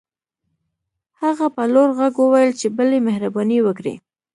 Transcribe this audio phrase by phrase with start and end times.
[1.21, 3.95] هغه په لوړ غږ وويل چې بلې مهرباني وکړئ.